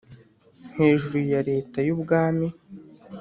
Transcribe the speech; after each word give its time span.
hejuru 0.77 1.17
ya 1.33 1.41
leta 1.49 1.77
y'ubwami 1.87 2.47